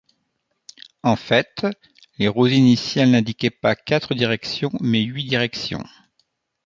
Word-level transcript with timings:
En 1.03 1.15
fait, 1.15 1.63
les 2.17 2.27
roses 2.27 2.53
initiales 2.53 3.11
n’indiquaient 3.11 3.51
pas 3.51 3.75
quatre 3.75 4.15
directions 4.15 4.71
mais 4.79 5.01
huit 5.03 5.25
directions. 5.25 5.83